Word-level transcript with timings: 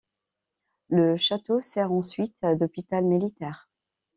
Le 0.89 1.15
château 1.15 1.61
sert 1.61 1.91
ensuite 1.91 2.35
d'hôpital 2.43 3.05
militaire. 3.05 3.69